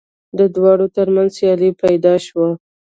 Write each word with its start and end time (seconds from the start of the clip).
د 0.37 0.39
دواړو 0.55 0.85
تر 0.95 1.07
منځ 1.15 1.29
سیالي 1.37 1.69
پیدا 1.83 2.13
شوه 2.25 2.47